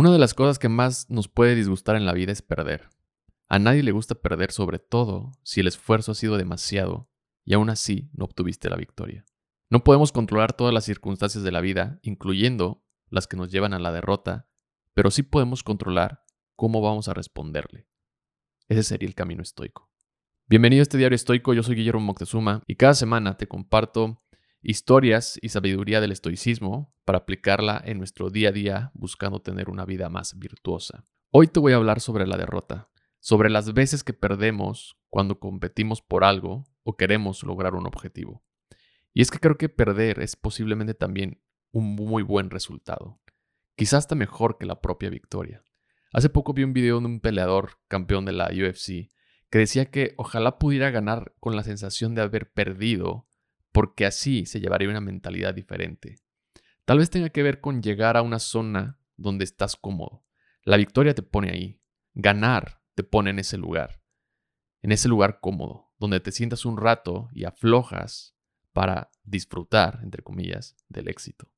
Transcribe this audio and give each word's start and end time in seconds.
Una 0.00 0.10
de 0.10 0.18
las 0.18 0.32
cosas 0.32 0.58
que 0.58 0.70
más 0.70 1.10
nos 1.10 1.28
puede 1.28 1.54
disgustar 1.54 1.94
en 1.94 2.06
la 2.06 2.14
vida 2.14 2.32
es 2.32 2.40
perder. 2.40 2.88
A 3.50 3.58
nadie 3.58 3.82
le 3.82 3.92
gusta 3.92 4.14
perder 4.14 4.50
sobre 4.50 4.78
todo 4.78 5.32
si 5.42 5.60
el 5.60 5.66
esfuerzo 5.66 6.12
ha 6.12 6.14
sido 6.14 6.38
demasiado 6.38 7.10
y 7.44 7.52
aún 7.52 7.68
así 7.68 8.08
no 8.14 8.24
obtuviste 8.24 8.70
la 8.70 8.76
victoria. 8.76 9.26
No 9.68 9.84
podemos 9.84 10.10
controlar 10.10 10.54
todas 10.54 10.72
las 10.72 10.86
circunstancias 10.86 11.44
de 11.44 11.52
la 11.52 11.60
vida, 11.60 11.98
incluyendo 12.00 12.82
las 13.10 13.26
que 13.26 13.36
nos 13.36 13.50
llevan 13.52 13.74
a 13.74 13.78
la 13.78 13.92
derrota, 13.92 14.48
pero 14.94 15.10
sí 15.10 15.22
podemos 15.22 15.62
controlar 15.62 16.24
cómo 16.56 16.80
vamos 16.80 17.08
a 17.08 17.12
responderle. 17.12 17.86
Ese 18.68 18.84
sería 18.84 19.06
el 19.06 19.14
camino 19.14 19.42
estoico. 19.42 19.90
Bienvenido 20.46 20.80
a 20.80 20.84
este 20.84 20.96
diario 20.96 21.16
estoico, 21.16 21.52
yo 21.52 21.62
soy 21.62 21.74
Guillermo 21.74 22.00
Moctezuma 22.00 22.62
y 22.66 22.76
cada 22.76 22.94
semana 22.94 23.36
te 23.36 23.48
comparto 23.48 24.22
historias 24.62 25.38
y 25.42 25.50
sabiduría 25.50 26.00
del 26.00 26.12
estoicismo 26.12 26.94
para 27.10 27.18
aplicarla 27.18 27.82
en 27.84 27.98
nuestro 27.98 28.30
día 28.30 28.50
a 28.50 28.52
día 28.52 28.92
buscando 28.94 29.42
tener 29.42 29.68
una 29.68 29.84
vida 29.84 30.08
más 30.08 30.38
virtuosa. 30.38 31.08
Hoy 31.32 31.48
te 31.48 31.58
voy 31.58 31.72
a 31.72 31.76
hablar 31.76 32.00
sobre 32.00 32.24
la 32.24 32.36
derrota, 32.36 32.88
sobre 33.18 33.50
las 33.50 33.74
veces 33.74 34.04
que 34.04 34.12
perdemos 34.12 34.96
cuando 35.08 35.40
competimos 35.40 36.02
por 36.02 36.22
algo 36.22 36.68
o 36.84 36.96
queremos 36.96 37.42
lograr 37.42 37.74
un 37.74 37.84
objetivo. 37.84 38.44
Y 39.12 39.22
es 39.22 39.32
que 39.32 39.40
creo 39.40 39.58
que 39.58 39.68
perder 39.68 40.20
es 40.20 40.36
posiblemente 40.36 40.94
también 40.94 41.42
un 41.72 41.96
muy 41.96 42.22
buen 42.22 42.48
resultado, 42.48 43.20
quizás 43.74 44.04
hasta 44.04 44.14
mejor 44.14 44.56
que 44.56 44.66
la 44.66 44.80
propia 44.80 45.10
victoria. 45.10 45.64
Hace 46.12 46.30
poco 46.30 46.52
vi 46.52 46.62
un 46.62 46.74
video 46.74 47.00
de 47.00 47.06
un 47.06 47.18
peleador 47.18 47.80
campeón 47.88 48.24
de 48.24 48.34
la 48.34 48.50
UFC 48.52 49.10
que 49.50 49.58
decía 49.58 49.90
que 49.90 50.14
ojalá 50.16 50.60
pudiera 50.60 50.90
ganar 50.90 51.34
con 51.40 51.56
la 51.56 51.64
sensación 51.64 52.14
de 52.14 52.22
haber 52.22 52.52
perdido 52.52 53.26
porque 53.72 54.06
así 54.06 54.46
se 54.46 54.60
llevaría 54.60 54.88
una 54.88 55.00
mentalidad 55.00 55.52
diferente. 55.52 56.20
Tal 56.84 56.98
vez 56.98 57.10
tenga 57.10 57.30
que 57.30 57.42
ver 57.42 57.60
con 57.60 57.82
llegar 57.82 58.16
a 58.16 58.22
una 58.22 58.38
zona 58.38 58.98
donde 59.16 59.44
estás 59.44 59.76
cómodo. 59.76 60.24
La 60.64 60.76
victoria 60.76 61.14
te 61.14 61.22
pone 61.22 61.50
ahí. 61.50 61.80
Ganar 62.14 62.82
te 62.94 63.04
pone 63.04 63.30
en 63.30 63.38
ese 63.38 63.56
lugar. 63.56 64.02
En 64.82 64.92
ese 64.92 65.08
lugar 65.08 65.40
cómodo, 65.40 65.92
donde 65.98 66.20
te 66.20 66.32
sientas 66.32 66.64
un 66.64 66.76
rato 66.76 67.28
y 67.32 67.44
aflojas 67.44 68.34
para 68.72 69.10
disfrutar, 69.22 70.00
entre 70.02 70.22
comillas, 70.22 70.76
del 70.88 71.08
éxito. 71.08 71.50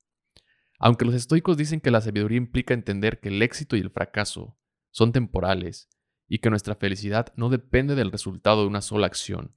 Aunque 0.78 1.04
los 1.04 1.14
estoicos 1.14 1.56
dicen 1.56 1.80
que 1.80 1.90
la 1.90 2.00
sabiduría 2.00 2.38
implica 2.38 2.74
entender 2.74 3.20
que 3.20 3.28
el 3.28 3.40
éxito 3.42 3.76
y 3.76 3.80
el 3.80 3.90
fracaso 3.90 4.58
son 4.90 5.12
temporales 5.12 5.88
y 6.26 6.38
que 6.38 6.50
nuestra 6.50 6.74
felicidad 6.74 7.32
no 7.36 7.48
depende 7.48 7.94
del 7.94 8.10
resultado 8.10 8.62
de 8.62 8.66
una 8.66 8.80
sola 8.80 9.06
acción, 9.06 9.54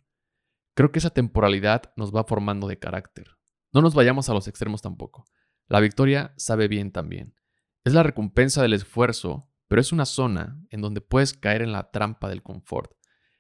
Creo 0.76 0.92
que 0.92 1.00
esa 1.00 1.10
temporalidad 1.10 1.94
nos 1.96 2.14
va 2.14 2.26
formando 2.26 2.68
de 2.68 2.78
carácter. 2.78 3.30
No 3.72 3.82
nos 3.82 3.96
vayamos 3.96 4.30
a 4.30 4.34
los 4.34 4.50
extremos 4.50 4.82
tampoco. 4.82 5.26
La 5.68 5.80
victoria 5.80 6.34
sabe 6.38 6.68
bien 6.68 6.92
también. 6.92 7.36
Es 7.84 7.94
la 7.94 8.04
recompensa 8.04 8.62
del 8.62 8.74
esfuerzo, 8.74 9.52
pero 9.68 9.82
es 9.82 9.92
una 9.92 10.06
zona 10.06 10.62
en 10.70 10.82
donde 10.82 11.02
puedes 11.02 11.34
caer 11.34 11.62
en 11.62 11.72
la 11.72 11.92
trampa 11.92 12.30
del 12.30 12.44
confort. 12.44 12.92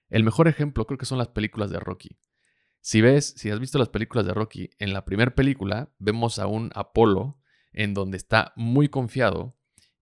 El 0.10 0.24
mejor 0.24 0.48
ejemplo 0.48 0.86
creo 0.86 0.98
que 0.98 1.06
son 1.06 1.18
las 1.18 1.30
películas 1.30 1.70
de 1.70 1.80
Rocky. 1.80 2.20
Si 2.82 3.02
ves, 3.02 3.34
si 3.38 3.50
has 3.50 3.60
visto 3.60 3.80
las 3.80 3.90
películas 3.90 4.26
de 4.26 4.34
Rocky, 4.34 4.70
en 4.80 4.94
la 4.94 5.06
primera 5.06 5.34
película 5.34 5.92
vemos 5.98 6.38
a 6.40 6.48
un 6.48 6.72
Apolo 6.76 7.40
en 7.74 7.94
donde 7.94 8.18
está 8.18 8.54
muy 8.56 8.90
confiado 8.90 9.58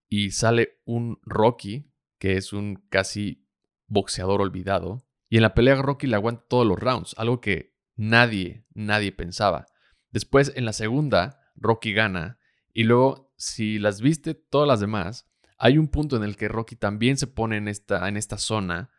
y 0.09 0.31
sale 0.31 0.81
un 0.85 1.19
Rocky, 1.23 1.91
que 2.19 2.37
es 2.37 2.53
un 2.53 2.75
casi 2.89 3.47
boxeador 3.87 4.41
olvidado, 4.41 5.05
y 5.29 5.37
en 5.37 5.43
la 5.43 5.53
pelea 5.55 5.81
Rocky 5.81 6.07
le 6.07 6.15
aguanta 6.15 6.45
todos 6.47 6.67
los 6.67 6.77
rounds, 6.77 7.15
algo 7.17 7.41
que 7.41 7.75
nadie, 7.95 8.65
nadie 8.73 9.11
pensaba. 9.11 9.65
Después, 10.11 10.51
en 10.55 10.65
la 10.65 10.73
segunda, 10.73 11.42
Rocky 11.63 11.93
gana. 11.93 12.37
Y 12.73 12.83
luego, 12.83 13.33
si 13.37 13.79
las 13.79 14.01
viste 14.01 14.35
todas 14.35 14.67
las 14.67 14.79
demás, 14.79 15.27
hay 15.57 15.77
un 15.77 15.87
punto 15.87 16.17
en 16.17 16.23
el 16.23 16.35
que 16.35 16.49
Rocky 16.49 16.75
también 16.75 17.17
se 17.17 17.27
pone 17.27 17.57
en 17.57 17.67
esta, 17.67 18.07
en 18.07 18.17
esta 18.17 18.37
zona 18.37 18.91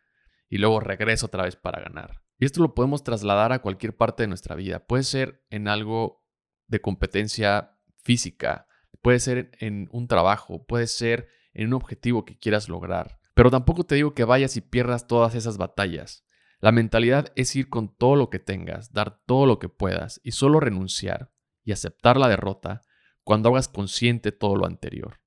y 0.49 0.57
luego 0.57 0.79
regresa 0.79 1.27
otra 1.27 1.43
vez 1.43 1.55
para 1.55 1.81
ganar. 1.81 2.23
Y 2.39 2.45
esto 2.45 2.61
lo 2.61 2.73
podemos 2.73 3.03
trasladar 3.03 3.53
a 3.53 3.59
cualquier 3.59 3.95
parte 3.95 4.23
de 4.23 4.27
nuestra 4.27 4.55
vida. 4.55 4.85
Puede 4.85 5.03
ser 5.03 5.45
en 5.49 5.67
algo 5.67 6.25
de 6.67 6.81
competencia 6.81 7.77
física, 8.03 8.67
puede 9.01 9.19
ser 9.19 9.51
en 9.59 9.87
un 9.91 10.07
trabajo, 10.07 10.65
puede 10.65 10.87
ser 10.87 11.29
en 11.53 11.67
un 11.67 11.73
objetivo 11.73 12.25
que 12.25 12.37
quieras 12.37 12.67
lograr. 12.67 13.19
Pero 13.33 13.51
tampoco 13.51 13.83
te 13.83 13.95
digo 13.95 14.13
que 14.13 14.23
vayas 14.23 14.57
y 14.57 14.61
pierdas 14.61 15.07
todas 15.07 15.35
esas 15.35 15.57
batallas. 15.57 16.25
La 16.59 16.71
mentalidad 16.71 17.31
es 17.35 17.55
ir 17.55 17.69
con 17.69 17.95
todo 17.95 18.15
lo 18.15 18.29
que 18.29 18.39
tengas, 18.39 18.91
dar 18.91 19.21
todo 19.25 19.45
lo 19.45 19.59
que 19.59 19.69
puedas 19.69 20.19
y 20.23 20.31
solo 20.31 20.59
renunciar 20.59 21.34
y 21.65 21.73
aceptar 21.73 22.17
la 22.17 22.29
derrota 22.29 22.83
cuando 23.23 23.49
hagas 23.49 23.67
consciente 23.67 24.31
todo 24.31 24.55
lo 24.55 24.65
anterior. 24.65 25.19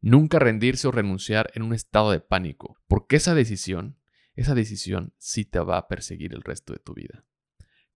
Nunca 0.00 0.38
rendirse 0.38 0.86
o 0.86 0.92
renunciar 0.92 1.50
en 1.54 1.62
un 1.62 1.74
estado 1.74 2.12
de 2.12 2.20
pánico, 2.20 2.76
porque 2.86 3.16
esa 3.16 3.34
decisión, 3.34 3.98
esa 4.36 4.54
decisión 4.54 5.14
sí 5.18 5.44
te 5.44 5.58
va 5.58 5.78
a 5.78 5.88
perseguir 5.88 6.34
el 6.34 6.42
resto 6.42 6.72
de 6.72 6.78
tu 6.78 6.94
vida. 6.94 7.24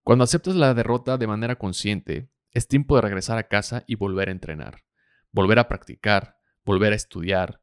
Cuando 0.01 0.25
aceptas 0.25 0.55
la 0.55 0.73
derrota 0.73 1.17
de 1.17 1.27
manera 1.27 1.55
consciente, 1.55 2.29
es 2.51 2.67
tiempo 2.67 2.95
de 2.95 3.03
regresar 3.03 3.37
a 3.37 3.47
casa 3.47 3.85
y 3.87 3.95
volver 3.95 4.27
a 4.27 4.33
entrenar, 4.33 4.83
volver 5.31 5.59
a 5.59 5.69
practicar, 5.69 6.37
volver 6.65 6.91
a 6.91 6.97
estudiar, 6.97 7.61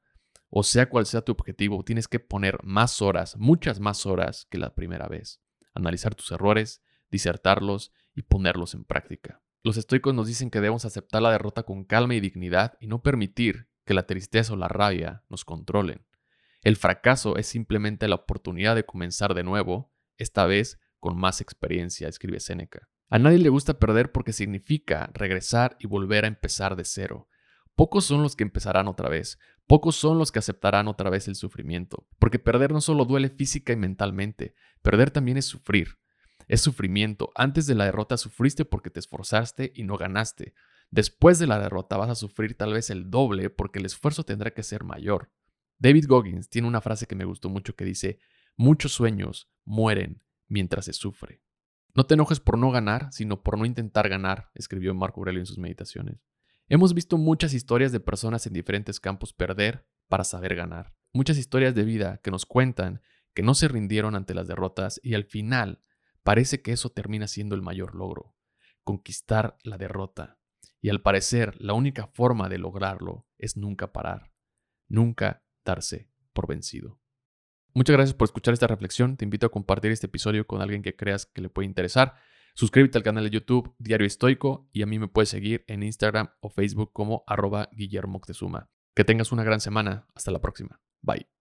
o 0.48 0.62
sea 0.62 0.88
cual 0.88 1.06
sea 1.06 1.22
tu 1.22 1.32
objetivo, 1.32 1.84
tienes 1.84 2.08
que 2.08 2.19
poner 2.19 2.58
más 2.62 3.02
horas, 3.02 3.36
muchas 3.36 3.78
más 3.78 4.06
horas 4.06 4.46
que 4.50 4.58
la 4.58 4.74
primera 4.74 5.06
vez. 5.06 5.40
Analizar 5.74 6.14
tus 6.14 6.32
errores, 6.32 6.82
disertarlos 7.10 7.92
y 8.14 8.22
ponerlos 8.22 8.74
en 8.74 8.84
práctica. 8.84 9.42
Los 9.62 9.76
estoicos 9.76 10.15
nos 10.15 10.26
dicen 10.26 10.50
que 10.50 10.59
debemos 10.59 10.87
aceptar 10.87 11.21
la 11.21 11.32
derrota 11.32 11.65
con 11.65 11.84
calma 11.84 12.15
y 12.15 12.21
dignidad 12.21 12.78
y 12.81 12.87
no 12.87 13.03
permitir 13.03 13.69
que 13.84 13.93
la 13.93 14.06
tristeza 14.06 14.54
o 14.54 14.56
la 14.56 14.69
rabia 14.69 15.22
nos 15.28 15.44
controlen. 15.44 16.06
El 16.62 16.76
fracaso 16.76 17.37
es 17.37 17.47
simplemente 17.47 18.09
la 18.09 18.15
oportunidad 18.15 18.75
de 18.75 18.84
comenzar 18.84 19.34
de 19.34 19.44
nuevo, 19.44 19.93
esta 20.16 20.47
vez 20.47 20.78
con 20.99 21.16
más 21.19 21.41
experiencia, 21.41 22.09
escribe 22.09 22.41
Séneca. 22.41 22.88
A 23.10 23.19
nadie 23.19 23.38
le 23.38 23.49
gusta 23.49 23.78
perder 23.78 24.12
porque 24.12 24.32
significa 24.32 25.10
regresar 25.12 25.76
y 25.78 25.87
volver 25.87 26.25
a 26.25 26.28
empezar 26.28 26.76
de 26.76 26.84
cero. 26.84 27.28
Pocos 27.75 28.04
son 28.04 28.22
los 28.22 28.37
que 28.37 28.44
empezarán 28.44 28.88
otra 28.88 29.09
vez, 29.09 29.38
pocos 29.66 29.97
son 29.97 30.19
los 30.19 30.32
que 30.32 30.38
aceptarán 30.38 30.88
otra 30.88 31.10
vez 31.10 31.28
el 31.28 31.34
sufrimiento, 31.34 32.06
porque 32.19 32.38
perder 32.38 32.72
no 32.72 32.81
solo 32.81 33.04
duele 33.04 33.28
física 33.31 33.72
y 33.72 33.76
mentalmente, 33.76 34.54
perder 34.82 35.10
también 35.10 35.37
es 35.37 35.47
sufrir. 35.47 36.00
Es 36.50 36.62
sufrimiento. 36.62 37.31
Antes 37.37 37.69
de 37.69 37.77
la 37.77 37.84
derrota 37.84 38.16
sufriste 38.16 38.65
porque 38.65 38.91
te 38.91 38.99
esforzaste 38.99 39.72
y 39.72 39.84
no 39.84 39.97
ganaste. 39.97 40.53
Después 40.91 41.38
de 41.38 41.47
la 41.47 41.61
derrota 41.61 41.97
vas 41.97 42.11
a 42.11 42.16
sufrir 42.16 42.56
tal 42.56 42.72
vez 42.72 42.91
el 42.91 43.09
doble 43.09 43.50
porque 43.50 43.78
el 43.78 43.87
esfuerzo 43.87 44.25
tendrá 44.25 44.50
que 44.50 44.65
ser 44.65 44.83
mayor. 44.83 45.31
David 45.78 46.06
Goggins 46.09 46.49
tiene 46.49 46.66
una 46.66 46.81
frase 46.81 47.06
que 47.06 47.15
me 47.15 47.25
gustó 47.25 47.50
mucho 47.50 47.77
que 47.77 47.84
dice, 47.84 48.19
muchos 48.56 48.91
sueños 48.91 49.49
mueren 49.65 50.25
mientras 50.49 50.87
se 50.87 50.93
sufre. 50.93 51.41
No 51.94 52.05
te 52.06 52.15
enojes 52.15 52.41
por 52.41 52.59
no 52.59 52.72
ganar, 52.72 53.12
sino 53.12 53.44
por 53.44 53.56
no 53.56 53.65
intentar 53.65 54.09
ganar, 54.09 54.50
escribió 54.56 54.93
Marco 54.93 55.21
Aurelio 55.21 55.43
en 55.43 55.47
sus 55.47 55.59
meditaciones. 55.59 56.27
Hemos 56.69 56.94
visto 56.94 57.17
muchas 57.17 57.55
historias 57.55 57.93
de 57.93 58.00
personas 58.00 58.44
en 58.49 58.55
diferentes 58.55 58.99
campos 58.99 59.32
perder 59.32 59.87
para 60.09 60.25
saber 60.25 60.56
ganar. 60.56 60.97
Muchas 61.12 61.38
historias 61.38 61.77
de 61.77 61.84
vida 61.84 62.19
que 62.25 62.32
nos 62.32 62.44
cuentan 62.44 63.03
que 63.34 63.44
no 63.44 63.55
se 63.55 63.69
rindieron 63.69 64.17
ante 64.17 64.34
las 64.34 64.49
derrotas 64.49 64.99
y 65.05 65.15
al 65.15 65.27
final 65.27 65.81
parece 66.30 66.62
que 66.62 66.70
eso 66.70 66.91
termina 66.91 67.26
siendo 67.26 67.56
el 67.56 67.60
mayor 67.60 67.96
logro, 67.96 68.36
conquistar 68.84 69.58
la 69.64 69.78
derrota. 69.78 70.38
Y 70.80 70.88
al 70.88 71.02
parecer 71.02 71.60
la 71.60 71.72
única 71.72 72.06
forma 72.06 72.48
de 72.48 72.56
lograrlo 72.56 73.26
es 73.36 73.56
nunca 73.56 73.92
parar, 73.92 74.30
nunca 74.88 75.42
darse 75.64 76.08
por 76.32 76.46
vencido. 76.46 77.00
Muchas 77.74 77.96
gracias 77.96 78.14
por 78.14 78.26
escuchar 78.26 78.54
esta 78.54 78.69
reflexión. 78.69 79.16
Te 79.16 79.24
invito 79.24 79.46
a 79.46 79.50
compartir 79.50 79.90
este 79.90 80.06
episodio 80.06 80.46
con 80.46 80.62
alguien 80.62 80.82
que 80.82 80.94
creas 80.94 81.26
que 81.26 81.40
le 81.40 81.50
puede 81.50 81.66
interesar. 81.66 82.14
Suscríbete 82.54 82.96
al 82.96 83.02
canal 83.02 83.24
de 83.24 83.30
YouTube 83.30 83.74
Diario 83.80 84.06
Estoico 84.06 84.69
y 84.70 84.82
a 84.82 84.86
mí 84.86 85.00
me 85.00 85.08
puedes 85.08 85.30
seguir 85.30 85.64
en 85.66 85.82
Instagram 85.82 86.30
o 86.38 86.48
Facebook 86.48 86.92
como 86.92 87.24
arroba 87.26 87.69
Guillermo 87.72 88.20
Que 88.94 89.04
tengas 89.04 89.32
una 89.32 89.42
gran 89.42 89.60
semana. 89.60 90.06
Hasta 90.14 90.30
la 90.30 90.40
próxima. 90.40 90.81
Bye. 91.02 91.39